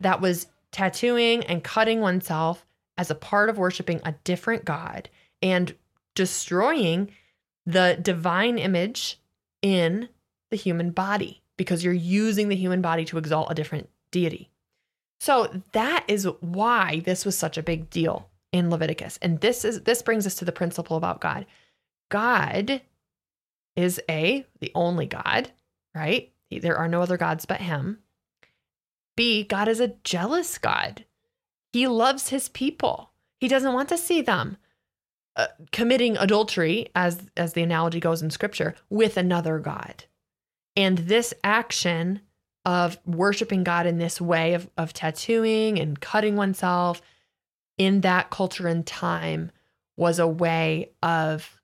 that 0.00 0.20
was 0.20 0.46
tattooing 0.72 1.44
and 1.44 1.62
cutting 1.62 2.00
oneself 2.00 2.66
as 2.96 3.10
a 3.10 3.14
part 3.14 3.50
of 3.50 3.58
worshiping 3.58 4.00
a 4.04 4.14
different 4.24 4.64
God 4.64 5.10
and 5.42 5.74
destroying 6.14 7.10
the 7.66 7.98
divine 8.00 8.58
image 8.58 9.20
in 9.60 10.08
the 10.50 10.56
human 10.56 10.90
body 10.90 11.42
because 11.56 11.84
you're 11.84 11.92
using 11.92 12.48
the 12.48 12.56
human 12.56 12.80
body 12.80 13.04
to 13.04 13.18
exalt 13.18 13.50
a 13.50 13.54
different 13.54 13.88
deity. 14.10 14.50
So 15.20 15.62
that 15.72 16.04
is 16.08 16.26
why 16.40 17.02
this 17.04 17.24
was 17.24 17.36
such 17.36 17.56
a 17.56 17.62
big 17.62 17.90
deal 17.90 18.28
in 18.50 18.70
Leviticus. 18.70 19.18
And 19.22 19.40
this 19.40 19.64
is 19.64 19.82
this 19.82 20.02
brings 20.02 20.26
us 20.26 20.34
to 20.36 20.44
the 20.44 20.52
principle 20.52 20.96
about 20.96 21.20
God. 21.20 21.46
God 22.12 22.82
is 23.74 23.98
a 24.08 24.44
the 24.60 24.70
only 24.74 25.06
God, 25.06 25.50
right? 25.94 26.30
There 26.50 26.76
are 26.76 26.88
no 26.88 27.00
other 27.00 27.16
gods 27.16 27.46
but 27.46 27.62
him. 27.62 28.00
B, 29.16 29.44
God 29.44 29.66
is 29.66 29.80
a 29.80 29.94
jealous 30.04 30.58
God. 30.58 31.06
He 31.72 31.88
loves 31.88 32.28
his 32.28 32.50
people. 32.50 33.12
He 33.40 33.48
doesn't 33.48 33.72
want 33.72 33.88
to 33.88 33.96
see 33.96 34.20
them 34.20 34.58
uh, 35.36 35.46
committing 35.70 36.18
adultery 36.18 36.90
as 36.94 37.18
as 37.34 37.54
the 37.54 37.62
analogy 37.62 37.98
goes 37.98 38.20
in 38.20 38.28
scripture 38.28 38.74
with 38.90 39.16
another 39.16 39.58
god. 39.58 40.04
And 40.76 40.98
this 40.98 41.32
action 41.42 42.20
of 42.66 42.98
worshiping 43.06 43.64
God 43.64 43.86
in 43.86 43.96
this 43.96 44.20
way 44.20 44.52
of 44.52 44.68
of 44.76 44.92
tattooing 44.92 45.78
and 45.78 45.98
cutting 45.98 46.36
oneself 46.36 47.00
in 47.78 48.02
that 48.02 48.28
culture 48.28 48.68
and 48.68 48.86
time 48.86 49.50
was 49.96 50.18
a 50.18 50.28
way 50.28 50.90
of 51.02 51.61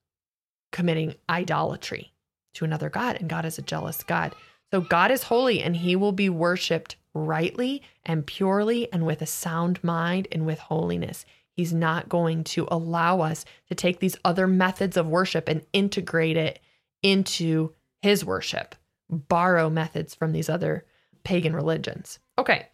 committing 0.70 1.14
idolatry 1.28 2.12
to 2.54 2.64
another 2.64 2.90
God. 2.90 3.16
And 3.16 3.28
God 3.28 3.44
is 3.44 3.58
a 3.58 3.62
jealous 3.62 4.02
God. 4.02 4.34
So 4.70 4.80
God 4.80 5.10
is 5.10 5.24
holy 5.24 5.62
and 5.62 5.76
he 5.76 5.96
will 5.96 6.12
be 6.12 6.28
worshiped 6.28 6.96
rightly 7.14 7.82
and 8.04 8.26
purely 8.26 8.92
and 8.92 9.06
with 9.06 9.22
a 9.22 9.26
sound 9.26 9.82
mind 9.82 10.28
and 10.30 10.44
with 10.44 10.58
holiness. 10.58 11.24
He's 11.52 11.72
not 11.72 12.08
going 12.08 12.44
to 12.44 12.68
allow 12.70 13.20
us 13.20 13.44
to 13.68 13.74
take 13.74 13.98
these 13.98 14.16
other 14.24 14.46
methods 14.46 14.96
of 14.96 15.08
worship 15.08 15.48
and 15.48 15.64
integrate 15.72 16.36
it 16.36 16.60
into 17.02 17.72
his 18.00 18.24
worship, 18.24 18.74
borrow 19.08 19.68
methods 19.68 20.14
from 20.14 20.32
these 20.32 20.48
other 20.48 20.84
pagan 21.24 21.54
religions. 21.54 22.18
Okay. 22.38 22.68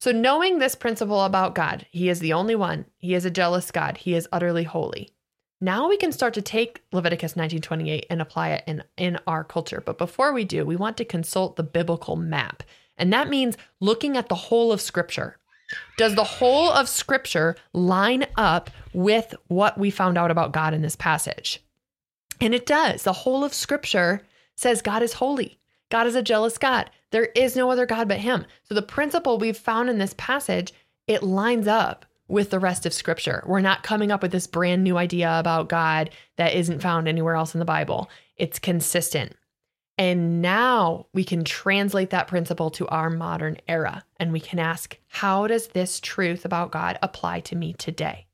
So, 0.00 0.12
knowing 0.12 0.58
this 0.58 0.74
principle 0.74 1.24
about 1.24 1.54
God, 1.54 1.86
He 1.90 2.08
is 2.08 2.20
the 2.20 2.34
only 2.34 2.54
one, 2.54 2.84
He 2.98 3.14
is 3.14 3.24
a 3.24 3.30
jealous 3.30 3.70
God, 3.70 3.96
He 3.96 4.14
is 4.14 4.28
utterly 4.30 4.64
holy. 4.64 5.10
Now 5.60 5.88
we 5.88 5.96
can 5.96 6.12
start 6.12 6.34
to 6.34 6.42
take 6.42 6.82
Leviticus 6.92 7.34
19:28 7.34 8.04
and 8.10 8.20
apply 8.20 8.50
it 8.50 8.64
in 8.66 8.84
in 8.96 9.18
our 9.26 9.44
culture. 9.44 9.82
But 9.84 9.98
before 9.98 10.32
we 10.32 10.44
do, 10.44 10.66
we 10.66 10.76
want 10.76 10.96
to 10.98 11.04
consult 11.04 11.56
the 11.56 11.62
biblical 11.62 12.16
map. 12.16 12.62
And 12.98 13.12
that 13.12 13.28
means 13.28 13.56
looking 13.80 14.16
at 14.16 14.28
the 14.28 14.34
whole 14.34 14.72
of 14.72 14.80
scripture. 14.80 15.38
Does 15.96 16.14
the 16.14 16.24
whole 16.24 16.70
of 16.70 16.88
scripture 16.88 17.56
line 17.72 18.26
up 18.36 18.70
with 18.92 19.34
what 19.48 19.78
we 19.78 19.90
found 19.90 20.16
out 20.16 20.30
about 20.30 20.52
God 20.52 20.74
in 20.74 20.82
this 20.82 20.96
passage? 20.96 21.62
And 22.40 22.54
it 22.54 22.66
does. 22.66 23.02
The 23.02 23.12
whole 23.12 23.44
of 23.44 23.52
scripture 23.52 24.22
says 24.54 24.82
God 24.82 25.02
is 25.02 25.14
holy. 25.14 25.58
God 25.90 26.06
is 26.06 26.14
a 26.14 26.22
jealous 26.22 26.58
God. 26.58 26.90
There 27.10 27.26
is 27.34 27.56
no 27.56 27.70
other 27.70 27.86
God 27.86 28.08
but 28.08 28.18
him. 28.18 28.46
So 28.64 28.74
the 28.74 28.82
principle 28.82 29.38
we've 29.38 29.56
found 29.56 29.88
in 29.88 29.98
this 29.98 30.14
passage, 30.16 30.72
it 31.06 31.22
lines 31.22 31.66
up 31.66 32.05
with 32.28 32.50
the 32.50 32.58
rest 32.58 32.86
of 32.86 32.92
scripture. 32.92 33.42
We're 33.46 33.60
not 33.60 33.82
coming 33.82 34.10
up 34.10 34.22
with 34.22 34.32
this 34.32 34.46
brand 34.46 34.82
new 34.82 34.96
idea 34.96 35.38
about 35.38 35.68
God 35.68 36.10
that 36.36 36.54
isn't 36.54 36.82
found 36.82 37.08
anywhere 37.08 37.34
else 37.34 37.54
in 37.54 37.58
the 37.58 37.64
Bible. 37.64 38.10
It's 38.36 38.58
consistent. 38.58 39.34
And 39.98 40.42
now 40.42 41.06
we 41.14 41.24
can 41.24 41.44
translate 41.44 42.10
that 42.10 42.28
principle 42.28 42.70
to 42.72 42.86
our 42.88 43.08
modern 43.08 43.56
era 43.66 44.04
and 44.18 44.32
we 44.32 44.40
can 44.40 44.58
ask, 44.58 44.98
how 45.08 45.46
does 45.46 45.68
this 45.68 46.00
truth 46.00 46.44
about 46.44 46.72
God 46.72 46.98
apply 47.02 47.40
to 47.40 47.56
me 47.56 47.72
today? 47.72 48.26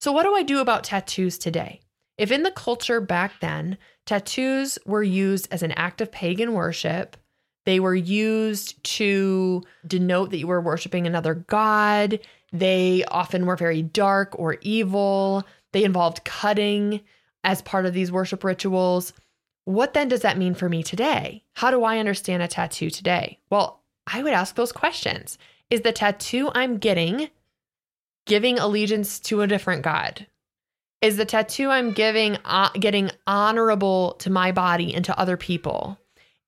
So, 0.00 0.12
what 0.12 0.22
do 0.22 0.34
I 0.34 0.42
do 0.42 0.60
about 0.60 0.84
tattoos 0.84 1.38
today? 1.38 1.80
If 2.18 2.30
in 2.30 2.44
the 2.44 2.50
culture 2.50 3.00
back 3.00 3.40
then, 3.40 3.78
tattoos 4.04 4.78
were 4.86 5.02
used 5.02 5.48
as 5.50 5.62
an 5.62 5.72
act 5.72 6.00
of 6.00 6.12
pagan 6.12 6.52
worship, 6.52 7.16
they 7.66 7.80
were 7.80 7.96
used 7.96 8.82
to 8.84 9.62
denote 9.86 10.30
that 10.30 10.38
you 10.38 10.46
were 10.46 10.60
worshiping 10.60 11.06
another 11.06 11.34
god. 11.34 12.20
They 12.52 13.04
often 13.08 13.46
were 13.46 13.56
very 13.56 13.82
dark 13.82 14.38
or 14.38 14.56
evil. 14.60 15.44
They 15.72 15.84
involved 15.84 16.24
cutting 16.24 17.00
as 17.44 17.62
part 17.62 17.86
of 17.86 17.94
these 17.94 18.12
worship 18.12 18.44
rituals. 18.44 19.12
What 19.64 19.94
then 19.94 20.08
does 20.08 20.20
that 20.20 20.38
mean 20.38 20.54
for 20.54 20.68
me 20.68 20.82
today? 20.82 21.42
How 21.54 21.70
do 21.70 21.84
I 21.84 21.98
understand 21.98 22.42
a 22.42 22.48
tattoo 22.48 22.90
today? 22.90 23.38
Well, 23.50 23.82
I 24.06 24.22
would 24.22 24.32
ask 24.32 24.54
those 24.54 24.72
questions. 24.72 25.38
Is 25.70 25.80
the 25.80 25.92
tattoo 25.92 26.50
I'm 26.54 26.78
getting 26.78 27.28
giving 28.26 28.58
allegiance 28.58 29.18
to 29.20 29.40
a 29.40 29.46
different 29.46 29.82
god? 29.82 30.26
Is 31.02 31.16
the 31.16 31.24
tattoo 31.24 31.68
I'm 31.68 31.92
giving 31.92 32.38
uh, 32.44 32.70
getting 32.70 33.10
honorable 33.26 34.12
to 34.20 34.30
my 34.30 34.52
body 34.52 34.94
and 34.94 35.04
to 35.04 35.18
other 35.18 35.36
people? 35.36 35.98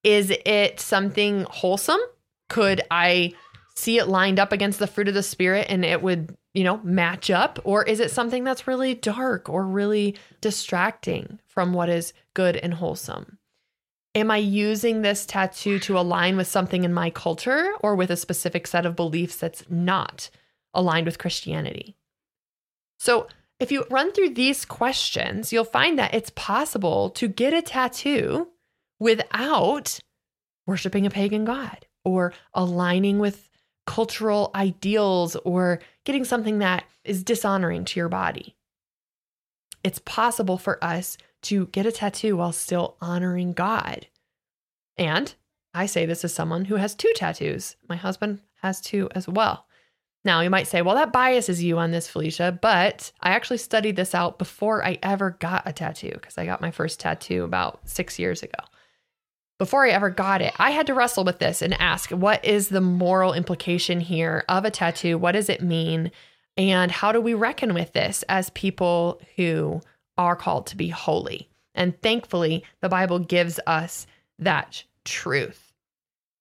Is 0.05 0.33
it 0.47 0.81
something 0.81 1.45
wholesome? 1.51 2.01
Could 2.49 2.81
I 2.91 3.35
see 3.79 3.99
it 3.99 4.09
lined 4.09 4.41
up 4.41 4.53
against 4.53 4.79
the 4.79 4.87
fruit 4.87 5.09
of 5.09 5.15
the 5.15 5.23
spirit 5.23 5.67
and 5.69 5.85
it 5.85 6.03
would, 6.03 6.37
you 6.53 6.65
know, 6.65 6.79
match 6.83 7.31
up? 7.31 7.61
Or 7.65 7.85
is 7.85 8.01
it 8.01 8.11
something 8.11 8.43
that's 8.43 8.67
really 8.67 8.95
dark 8.95 9.49
or 9.49 9.65
really 9.65 10.17
distracting 10.41 11.39
from 11.47 11.73
what 11.73 11.89
is 11.89 12.13
good 12.35 12.57
and 12.57 12.75
wholesome? 12.75 13.39
Am 14.15 14.31
I 14.31 14.39
using 14.39 15.03
this 15.03 15.25
tattoo 15.25 15.79
to 15.81 15.99
align 15.99 16.37
with 16.37 16.49
something 16.49 16.83
in 16.83 16.93
my 16.93 17.11
culture 17.11 17.73
or 17.81 17.95
with 17.95 18.11
a 18.11 18.17
specific 18.17 18.67
set 18.67 18.85
of 18.85 18.97
beliefs 18.97 19.37
that's 19.37 19.63
not 19.71 20.29
aligned 20.75 21.07
with 21.07 21.19
Christianity? 21.19 21.97
So, 22.99 23.29
if 23.61 23.73
you 23.73 23.85
run 23.91 24.13
through 24.13 24.31
these 24.31 24.65
questions, 24.65 25.53
you'll 25.53 25.65
find 25.65 25.99
that 25.99 26.15
it's 26.15 26.31
possible 26.31 27.11
to 27.11 27.27
get 27.27 27.53
a 27.53 27.61
tattoo 27.61 28.49
without 29.01 29.99
worshiping 30.65 31.07
a 31.07 31.11
pagan 31.11 31.45
god 31.45 31.87
or 32.05 32.33
aligning 32.55 33.19
with 33.19 33.49
cultural 33.89 34.51
ideals 34.55 35.35
or 35.47 35.81
getting 36.05 36.23
something 36.23 36.59
that 36.59 36.85
is 37.05 37.25
dishonoring 37.25 37.87
to 37.87 37.99
your 37.99 38.11
body. 38.11 38.55
It's 39.83 39.99
possible 40.01 40.59
for 40.59 40.83
us 40.85 41.17
to 41.45 41.69
get 41.69 41.87
a 41.87 41.91
tattoo 41.91 42.37
while 42.37 42.53
still 42.53 42.99
honoring 43.01 43.55
God. 43.55 44.07
And 44.99 45.35
I 45.73 45.87
say 45.87 46.05
this 46.05 46.23
as 46.23 46.35
someone 46.35 46.67
who 46.67 46.75
has 46.75 46.95
two 46.95 47.11
tattoos. 47.17 47.77
My 47.89 47.97
husband 47.97 48.43
has 48.61 48.83
two 48.83 49.09
as 49.15 49.27
well. 49.27 49.67
Now, 50.23 50.43
you 50.43 50.51
might 50.51 50.67
say, 50.67 50.83
well, 50.83 50.97
that 50.97 51.11
biases 51.13 51.65
you 51.65 51.79
on 51.79 51.91
this, 51.91 52.11
Felicia, 52.11 52.59
but 52.61 53.11
I 53.23 53.31
actually 53.31 53.57
studied 53.57 53.97
this 53.97 54.15
out 54.15 54.39
before 54.39 54.85
I 54.85 54.99
ever 55.03 55.31
got 55.41 55.63
a 55.65 55.73
tattoo 55.73 56.11
because 56.13 56.37
I 56.37 56.45
got 56.45 56.61
my 56.61 56.73
first 56.73 57.01
tattoo 57.01 57.43
about 57.43 57.81
six 57.89 58.19
years 58.19 58.43
ago 58.43 58.63
before 59.59 59.85
I 59.85 59.91
ever 59.91 60.11
got 60.11 60.41
it, 60.41 60.55
I 60.57 60.71
had 60.71 60.87
to 60.87 60.95
wrestle 60.95 61.25
with 61.25 61.41
this 61.41 61.63
and 61.63 61.75
ask 61.81 62.11
what 62.11 62.45
is 62.45 62.69
the 62.69 62.81
moral 62.81 63.33
implication 63.33 64.01
here 64.01 64.45
of 64.49 64.65
a 64.65 64.71
tattoo? 64.71 65.19
What 65.19 65.33
does 65.33 65.49
it 65.49 65.63
mean? 65.63 66.13
And 66.57 66.91
how 66.91 67.13
do 67.13 67.21
we 67.21 67.35
reckon 67.35 67.75
with 67.75 67.93
this 67.93 68.25
as 68.29 68.51
people 68.51 69.21
who 69.37 69.81
are 70.17 70.37
called 70.37 70.67
to 70.69 70.77
be 70.77 70.89
holy? 70.89 71.49
And 71.75 72.01
thankfully, 72.03 72.65
the 72.81 72.89
Bible 72.89 73.19
gives 73.19 73.61
us 73.67 74.07
that 74.39 74.85
truth. 75.05 75.73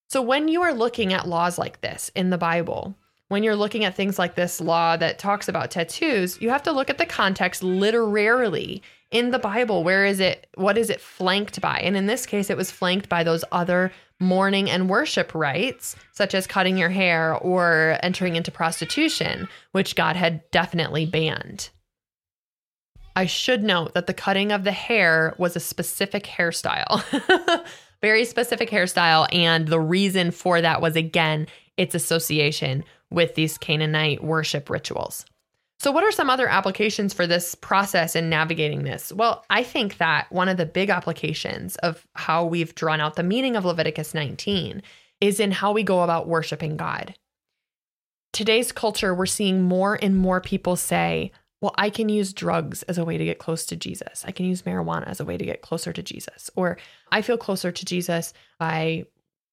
So 0.08 0.22
when 0.22 0.48
you 0.48 0.62
are 0.62 0.72
looking 0.72 1.12
at 1.12 1.28
laws 1.28 1.58
like 1.58 1.80
this 1.80 2.10
in 2.14 2.30
the 2.30 2.38
Bible, 2.38 2.96
when 3.28 3.42
you're 3.42 3.56
looking 3.56 3.84
at 3.84 3.94
things 3.94 4.18
like 4.18 4.34
this 4.34 4.60
law 4.60 4.96
that 4.96 5.18
talks 5.18 5.48
about 5.48 5.70
tattoos, 5.70 6.40
you 6.40 6.50
have 6.50 6.62
to 6.62 6.72
look 6.72 6.88
at 6.88 6.98
the 6.98 7.06
context 7.06 7.62
literarily 7.62 8.82
in 9.10 9.30
the 9.30 9.38
Bible, 9.38 9.84
where 9.84 10.04
is 10.04 10.20
it? 10.20 10.48
What 10.54 10.76
is 10.76 10.90
it 10.90 11.00
flanked 11.00 11.60
by? 11.60 11.80
And 11.80 11.96
in 11.96 12.06
this 12.06 12.26
case, 12.26 12.50
it 12.50 12.56
was 12.56 12.70
flanked 12.70 13.08
by 13.08 13.24
those 13.24 13.44
other 13.52 13.90
mourning 14.20 14.68
and 14.68 14.90
worship 14.90 15.34
rites, 15.34 15.96
such 16.12 16.34
as 16.34 16.46
cutting 16.46 16.76
your 16.76 16.90
hair 16.90 17.34
or 17.34 17.98
entering 18.02 18.36
into 18.36 18.50
prostitution, 18.50 19.48
which 19.72 19.96
God 19.96 20.16
had 20.16 20.42
definitely 20.50 21.06
banned. 21.06 21.70
I 23.16 23.26
should 23.26 23.64
note 23.64 23.94
that 23.94 24.06
the 24.06 24.14
cutting 24.14 24.52
of 24.52 24.64
the 24.64 24.72
hair 24.72 25.34
was 25.38 25.56
a 25.56 25.60
specific 25.60 26.24
hairstyle, 26.24 27.02
very 28.00 28.24
specific 28.24 28.70
hairstyle. 28.70 29.26
And 29.32 29.68
the 29.68 29.80
reason 29.80 30.30
for 30.30 30.60
that 30.60 30.80
was, 30.80 30.96
again, 30.96 31.46
its 31.76 31.94
association 31.94 32.84
with 33.10 33.34
these 33.34 33.58
Canaanite 33.58 34.22
worship 34.22 34.68
rituals. 34.68 35.24
So, 35.80 35.92
what 35.92 36.02
are 36.02 36.10
some 36.10 36.28
other 36.28 36.48
applications 36.48 37.14
for 37.14 37.26
this 37.26 37.54
process 37.54 38.16
in 38.16 38.28
navigating 38.28 38.82
this? 38.82 39.12
Well, 39.12 39.44
I 39.48 39.62
think 39.62 39.98
that 39.98 40.26
one 40.30 40.48
of 40.48 40.56
the 40.56 40.66
big 40.66 40.90
applications 40.90 41.76
of 41.76 42.04
how 42.14 42.44
we've 42.44 42.74
drawn 42.74 43.00
out 43.00 43.14
the 43.14 43.22
meaning 43.22 43.54
of 43.54 43.64
Leviticus 43.64 44.12
19 44.12 44.82
is 45.20 45.38
in 45.38 45.52
how 45.52 45.72
we 45.72 45.84
go 45.84 46.02
about 46.02 46.26
worshiping 46.26 46.76
God. 46.76 47.14
Today's 48.32 48.72
culture, 48.72 49.14
we're 49.14 49.26
seeing 49.26 49.62
more 49.62 49.98
and 50.00 50.16
more 50.16 50.40
people 50.40 50.74
say, 50.76 51.32
well, 51.60 51.74
I 51.76 51.90
can 51.90 52.08
use 52.08 52.32
drugs 52.32 52.82
as 52.84 52.98
a 52.98 53.04
way 53.04 53.18
to 53.18 53.24
get 53.24 53.38
close 53.38 53.66
to 53.66 53.76
Jesus. 53.76 54.24
I 54.26 54.32
can 54.32 54.46
use 54.46 54.62
marijuana 54.62 55.06
as 55.08 55.18
a 55.18 55.24
way 55.24 55.36
to 55.36 55.44
get 55.44 55.62
closer 55.62 55.92
to 55.92 56.02
Jesus. 56.02 56.50
Or 56.54 56.78
I 57.10 57.22
feel 57.22 57.38
closer 57.38 57.72
to 57.72 57.84
Jesus 57.84 58.32
by 58.58 59.06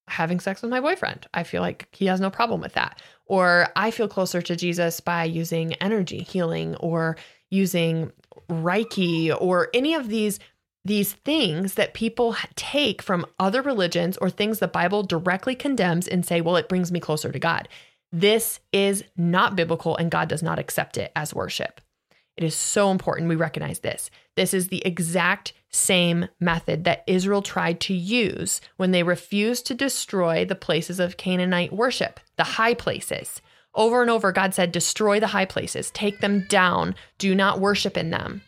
having 0.07 0.39
sex 0.39 0.61
with 0.61 0.71
my 0.71 0.79
boyfriend. 0.79 1.27
I 1.33 1.43
feel 1.43 1.61
like 1.61 1.87
he 1.91 2.05
has 2.05 2.19
no 2.19 2.29
problem 2.29 2.61
with 2.61 2.73
that. 2.73 3.01
Or 3.25 3.67
I 3.75 3.91
feel 3.91 4.07
closer 4.07 4.41
to 4.41 4.55
Jesus 4.55 4.99
by 4.99 5.23
using 5.23 5.73
energy 5.75 6.19
healing 6.19 6.75
or 6.75 7.17
using 7.49 8.11
Reiki 8.49 9.35
or 9.39 9.69
any 9.73 9.93
of 9.93 10.09
these 10.09 10.39
these 10.83 11.13
things 11.13 11.73
that 11.73 11.95
people 11.95 12.35
take 12.55 13.01
from 13.01 13.25
other 13.39 13.63
religions 13.63 14.17
or 14.17 14.29
things 14.29 14.59
the 14.59 14.67
Bible 14.67 15.01
directly 15.01 15.55
condemns 15.55 16.07
and 16.07 16.23
say, 16.23 16.41
well, 16.41 16.57
it 16.57 16.69
brings 16.69 16.91
me 16.91 16.99
closer 16.99 17.31
to 17.31 17.39
God. 17.39 17.67
This 18.11 18.59
is 18.71 19.03
not 19.17 19.55
biblical 19.55 19.97
and 19.97 20.11
God 20.11 20.29
does 20.29 20.43
not 20.43 20.59
accept 20.59 20.97
it 20.97 21.11
as 21.15 21.33
worship. 21.33 21.81
It 22.37 22.43
is 22.43 22.55
so 22.55 22.91
important 22.91 23.29
we 23.29 23.35
recognize 23.35 23.79
this. 23.79 24.09
This 24.35 24.53
is 24.53 24.67
the 24.67 24.85
exact 24.85 25.53
same 25.69 26.27
method 26.39 26.83
that 26.83 27.03
Israel 27.07 27.41
tried 27.41 27.79
to 27.81 27.93
use 27.93 28.61
when 28.77 28.91
they 28.91 29.03
refused 29.03 29.65
to 29.67 29.73
destroy 29.73 30.45
the 30.45 30.55
places 30.55 30.99
of 30.99 31.17
Canaanite 31.17 31.73
worship, 31.73 32.19
the 32.35 32.43
high 32.43 32.73
places. 32.73 33.41
Over 33.73 34.01
and 34.01 34.09
over, 34.09 34.31
God 34.31 34.53
said, 34.53 34.71
Destroy 34.71 35.19
the 35.19 35.27
high 35.27 35.45
places, 35.45 35.91
take 35.91 36.19
them 36.19 36.45
down, 36.49 36.95
do 37.17 37.35
not 37.35 37.59
worship 37.59 37.97
in 37.97 38.09
them. 38.09 38.41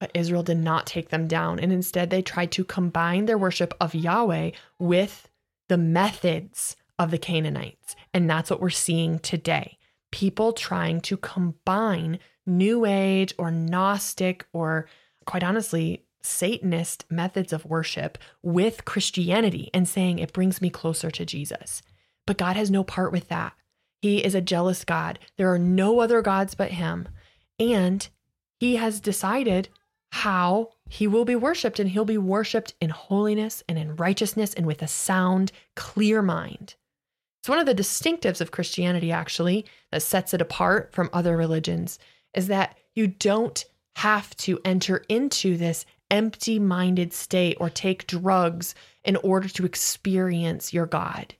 But 0.00 0.10
Israel 0.14 0.42
did 0.42 0.58
not 0.58 0.86
take 0.86 1.10
them 1.10 1.28
down, 1.28 1.60
and 1.60 1.72
instead 1.72 2.10
they 2.10 2.22
tried 2.22 2.52
to 2.52 2.64
combine 2.64 3.26
their 3.26 3.38
worship 3.38 3.74
of 3.80 3.94
Yahweh 3.94 4.52
with 4.78 5.28
the 5.68 5.76
methods 5.76 6.76
of 6.98 7.10
the 7.10 7.18
Canaanites. 7.18 7.96
And 8.12 8.28
that's 8.28 8.50
what 8.50 8.60
we're 8.60 8.70
seeing 8.70 9.18
today. 9.18 9.78
People 10.10 10.52
trying 10.52 11.00
to 11.02 11.16
combine 11.16 12.18
New 12.46 12.84
Age 12.84 13.34
or 13.38 13.50
Gnostic 13.50 14.46
or, 14.52 14.86
quite 15.24 15.44
honestly, 15.44 16.04
Satanist 16.22 17.04
methods 17.10 17.52
of 17.52 17.64
worship 17.64 18.18
with 18.42 18.84
Christianity 18.84 19.70
and 19.72 19.88
saying 19.88 20.18
it 20.18 20.32
brings 20.32 20.60
me 20.60 20.68
closer 20.68 21.10
to 21.10 21.24
Jesus. 21.24 21.82
But 22.26 22.38
God 22.38 22.56
has 22.56 22.70
no 22.70 22.84
part 22.84 23.12
with 23.12 23.28
that. 23.28 23.54
He 24.02 24.24
is 24.24 24.34
a 24.34 24.40
jealous 24.40 24.84
God. 24.84 25.18
There 25.36 25.52
are 25.52 25.58
no 25.58 26.00
other 26.00 26.22
gods 26.22 26.54
but 26.54 26.72
Him. 26.72 27.08
And 27.58 28.06
He 28.58 28.76
has 28.76 29.00
decided 29.00 29.68
how 30.12 30.70
He 30.88 31.06
will 31.06 31.24
be 31.24 31.36
worshiped, 31.36 31.78
and 31.78 31.90
He'll 31.90 32.04
be 32.04 32.18
worshiped 32.18 32.74
in 32.80 32.90
holiness 32.90 33.62
and 33.68 33.78
in 33.78 33.96
righteousness 33.96 34.54
and 34.54 34.66
with 34.66 34.82
a 34.82 34.88
sound, 34.88 35.52
clear 35.76 36.22
mind. 36.22 36.74
It's 37.40 37.48
one 37.48 37.58
of 37.58 37.64
the 37.64 37.74
distinctives 37.74 38.42
of 38.42 38.50
Christianity, 38.50 39.10
actually, 39.10 39.64
that 39.90 40.02
sets 40.02 40.34
it 40.34 40.42
apart 40.42 40.92
from 40.92 41.08
other 41.12 41.38
religions, 41.38 41.98
is 42.34 42.48
that 42.48 42.76
you 42.94 43.06
don't 43.06 43.64
have 43.96 44.36
to 44.36 44.60
enter 44.62 45.04
into 45.08 45.56
this 45.56 45.86
empty 46.10 46.58
minded 46.58 47.14
state 47.14 47.56
or 47.58 47.70
take 47.70 48.06
drugs 48.06 48.74
in 49.04 49.16
order 49.16 49.48
to 49.48 49.64
experience 49.64 50.74
your 50.74 50.84
God. 50.84 51.34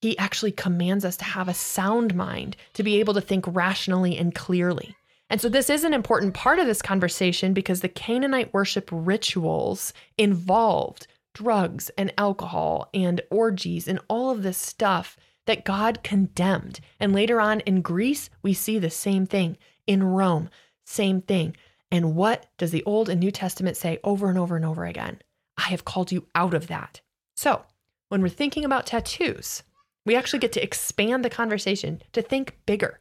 He 0.00 0.18
actually 0.18 0.52
commands 0.52 1.04
us 1.04 1.16
to 1.18 1.24
have 1.24 1.48
a 1.48 1.54
sound 1.54 2.16
mind, 2.16 2.56
to 2.74 2.82
be 2.82 2.98
able 2.98 3.14
to 3.14 3.20
think 3.20 3.44
rationally 3.46 4.16
and 4.18 4.34
clearly. 4.34 4.96
And 5.30 5.40
so, 5.40 5.48
this 5.48 5.70
is 5.70 5.84
an 5.84 5.94
important 5.94 6.34
part 6.34 6.58
of 6.58 6.66
this 6.66 6.82
conversation 6.82 7.52
because 7.52 7.82
the 7.82 7.88
Canaanite 7.88 8.52
worship 8.52 8.88
rituals 8.92 9.92
involved 10.18 11.06
drugs 11.34 11.90
and 11.98 12.12
alcohol 12.18 12.88
and 12.94 13.20
orgies 13.30 13.86
and 13.86 14.00
all 14.08 14.30
of 14.30 14.42
this 14.42 14.56
stuff 14.56 15.16
that 15.46 15.64
God 15.64 16.02
condemned. 16.02 16.80
And 17.00 17.12
later 17.12 17.40
on 17.40 17.60
in 17.60 17.82
Greece, 17.82 18.30
we 18.42 18.52
see 18.52 18.78
the 18.78 18.90
same 18.90 19.26
thing. 19.26 19.56
In 19.86 20.02
Rome, 20.02 20.50
same 20.84 21.22
thing. 21.22 21.56
And 21.90 22.14
what 22.14 22.46
does 22.58 22.72
the 22.72 22.84
Old 22.84 23.08
and 23.08 23.20
New 23.20 23.30
Testament 23.30 23.76
say 23.76 23.98
over 24.04 24.28
and 24.28 24.38
over 24.38 24.56
and 24.56 24.64
over 24.64 24.84
again? 24.84 25.20
I 25.56 25.68
have 25.68 25.84
called 25.84 26.12
you 26.12 26.26
out 26.34 26.54
of 26.54 26.66
that. 26.66 27.00
So, 27.36 27.62
when 28.08 28.22
we're 28.22 28.28
thinking 28.28 28.64
about 28.64 28.86
tattoos, 28.86 29.62
we 30.04 30.14
actually 30.14 30.38
get 30.38 30.52
to 30.52 30.62
expand 30.62 31.24
the 31.24 31.30
conversation 31.30 32.02
to 32.12 32.22
think 32.22 32.58
bigger. 32.66 33.00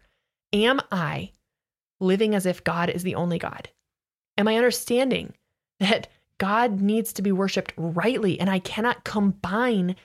Am 0.54 0.80
I 0.92 1.32
living 2.00 2.34
as 2.34 2.46
if 2.46 2.64
God 2.64 2.90
is 2.90 3.04
the 3.04 3.16
only 3.16 3.38
God? 3.38 3.70
Am 4.38 4.48
I 4.48 4.56
understanding 4.56 5.34
that 5.80 6.08
God 6.38 6.82
needs 6.82 7.14
to 7.14 7.22
be 7.22 7.32
worshiped 7.32 7.74
rightly 7.78 8.40
and 8.40 8.50
I 8.50 8.60
cannot 8.60 9.04
combine 9.04 9.96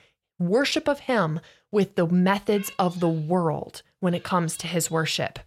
worship 0.41 0.87
of 0.87 0.99
Him 0.99 1.39
with 1.71 1.95
the 1.95 2.07
methods 2.07 2.71
of 2.77 2.99
the 2.99 3.09
world 3.09 3.81
when 3.99 4.13
it 4.13 4.23
comes 4.23 4.57
to 4.57 4.67
His 4.67 4.91
worship? 4.91 5.39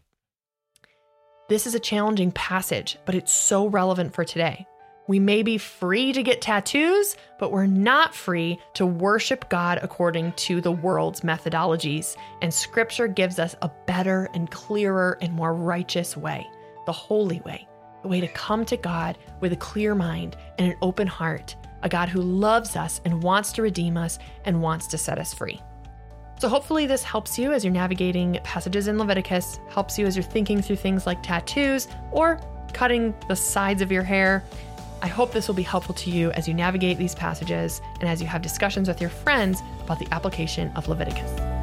This 1.48 1.66
is 1.66 1.74
a 1.74 1.80
challenging 1.80 2.33
passage, 2.33 2.96
but 3.04 3.14
it's 3.14 3.33
so 3.33 3.66
relevant 3.66 4.14
for 4.14 4.24
today. 4.24 4.66
We 5.07 5.18
may 5.18 5.42
be 5.42 5.59
free 5.59 6.14
to 6.14 6.22
get 6.22 6.40
tattoos, 6.40 7.16
but 7.38 7.52
we're 7.52 7.66
not 7.66 8.14
free 8.14 8.59
to 8.74 8.87
worship 8.87 9.50
God 9.50 9.78
according 9.83 10.33
to 10.33 10.62
the 10.62 10.72
world's 10.72 11.20
methodologies. 11.20 12.16
And 12.40 12.54
scripture 12.54 13.07
gives 13.07 13.38
us 13.38 13.54
a 13.61 13.70
better 13.87 14.30
and 14.33 14.50
clearer 14.50 15.18
and 15.20 15.35
more 15.35 15.52
righteous 15.52 16.16
way, 16.16 16.46
the 16.87 16.92
holy 16.92 17.40
way, 17.40 17.68
the 18.00 18.09
way 18.09 18.20
to 18.20 18.28
come 18.28 18.64
to 18.64 18.78
God 18.78 19.18
with 19.40 19.52
a 19.52 19.57
clear 19.57 19.94
mind 19.94 20.38
and 20.59 20.72
an 20.72 20.78
open 20.80 21.07
heart, 21.07 21.54
a 21.85 21.88
God 21.88 22.09
who 22.09 22.20
loves 22.20 22.75
us 22.75 23.01
and 23.05 23.23
wants 23.23 23.53
to 23.53 23.62
redeem 23.62 23.97
us 23.97 24.18
and 24.44 24.61
wants 24.61 24.88
to 24.88 24.99
set 24.99 25.18
us 25.18 25.33
free. 25.33 25.61
So, 26.40 26.49
hopefully, 26.49 26.87
this 26.87 27.05
helps 27.05 27.38
you 27.38 27.53
as 27.53 27.64
you're 27.64 27.73
navigating 27.73 28.40
passages 28.42 28.88
in 28.88 28.99
Leviticus, 28.99 29.61
helps 29.68 29.97
you 29.99 30.07
as 30.07 30.16
you're 30.16 30.25
thinking 30.25 30.61
through 30.61 30.77
things 30.77 31.07
like 31.07 31.23
tattoos 31.23 31.87
or 32.11 32.40
cutting 32.73 33.14
the 33.29 33.37
sides 33.37 33.81
of 33.83 33.92
your 33.92 34.03
hair. 34.03 34.42
I 35.01 35.07
hope 35.07 35.33
this 35.33 35.47
will 35.47 35.55
be 35.55 35.62
helpful 35.62 35.94
to 35.94 36.11
you 36.11 36.33
as 36.33 36.49
you 36.49 36.55
navigate 36.55 36.99
these 36.99 37.14
passages 37.14 37.81
and 38.01 38.09
as 38.09 38.20
you 38.20 38.27
have 38.27 38.42
discussions 38.42 38.88
with 38.88 39.01
your 39.01 39.11
friends 39.11 39.62
about 39.83 39.99
the 39.99 40.09
application 40.12 40.73
of 40.75 40.88
Leviticus. 40.88 41.54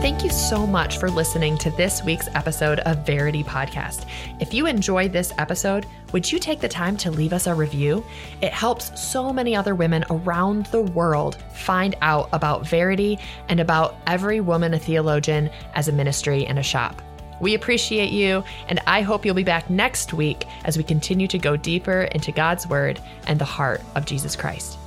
Thank 0.00 0.22
you 0.22 0.30
so 0.30 0.64
much 0.64 0.98
for 0.98 1.10
listening 1.10 1.58
to 1.58 1.72
this 1.72 2.04
week's 2.04 2.28
episode 2.36 2.78
of 2.80 3.04
Verity 3.04 3.42
Podcast. 3.42 4.06
If 4.38 4.54
you 4.54 4.66
enjoyed 4.66 5.12
this 5.12 5.32
episode, 5.38 5.86
would 6.12 6.30
you 6.30 6.38
take 6.38 6.60
the 6.60 6.68
time 6.68 6.96
to 6.98 7.10
leave 7.10 7.32
us 7.32 7.48
a 7.48 7.54
review? 7.54 8.06
It 8.40 8.52
helps 8.52 8.98
so 8.98 9.32
many 9.32 9.56
other 9.56 9.74
women 9.74 10.04
around 10.08 10.66
the 10.66 10.82
world 10.82 11.42
find 11.52 11.96
out 12.00 12.28
about 12.32 12.64
Verity 12.64 13.18
and 13.48 13.58
about 13.58 13.96
every 14.06 14.40
woman 14.40 14.72
a 14.72 14.78
theologian 14.78 15.50
as 15.74 15.88
a 15.88 15.92
ministry 15.92 16.46
and 16.46 16.60
a 16.60 16.62
shop. 16.62 17.02
We 17.40 17.54
appreciate 17.54 18.12
you, 18.12 18.44
and 18.68 18.80
I 18.86 19.02
hope 19.02 19.26
you'll 19.26 19.34
be 19.34 19.42
back 19.42 19.68
next 19.68 20.12
week 20.12 20.44
as 20.64 20.78
we 20.78 20.84
continue 20.84 21.26
to 21.26 21.38
go 21.38 21.56
deeper 21.56 22.02
into 22.02 22.30
God's 22.30 22.68
Word 22.68 23.00
and 23.26 23.40
the 23.40 23.44
heart 23.44 23.80
of 23.96 24.06
Jesus 24.06 24.36
Christ. 24.36 24.78